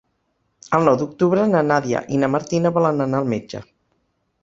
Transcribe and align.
El 0.77 0.87
nou 0.87 0.97
d'octubre 1.01 1.45
na 1.53 1.63
Nàdia 1.69 2.03
i 2.17 2.23
na 2.25 2.33
Martina 2.39 2.75
volen 2.79 3.09
anar 3.09 3.25
al 3.25 3.33
metge. 3.37 3.67